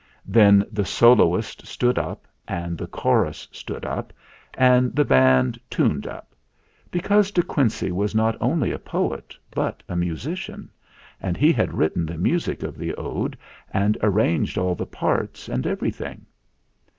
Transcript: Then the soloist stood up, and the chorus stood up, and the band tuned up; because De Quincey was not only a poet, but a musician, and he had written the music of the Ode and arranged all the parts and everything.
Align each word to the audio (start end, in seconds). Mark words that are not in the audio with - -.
Then 0.25 0.65
the 0.71 0.83
soloist 0.83 1.67
stood 1.67 1.99
up, 1.99 2.25
and 2.47 2.75
the 2.75 2.87
chorus 2.87 3.47
stood 3.51 3.85
up, 3.85 4.11
and 4.55 4.95
the 4.95 5.05
band 5.05 5.59
tuned 5.69 6.07
up; 6.07 6.33
because 6.89 7.29
De 7.29 7.43
Quincey 7.43 7.91
was 7.91 8.15
not 8.15 8.35
only 8.41 8.71
a 8.71 8.79
poet, 8.79 9.35
but 9.51 9.83
a 9.87 9.95
musician, 9.95 10.71
and 11.21 11.37
he 11.37 11.53
had 11.53 11.75
written 11.75 12.07
the 12.07 12.17
music 12.17 12.63
of 12.63 12.79
the 12.79 12.95
Ode 12.95 13.37
and 13.71 13.95
arranged 14.01 14.57
all 14.57 14.73
the 14.73 14.87
parts 14.87 15.47
and 15.47 15.67
everything. 15.67 16.25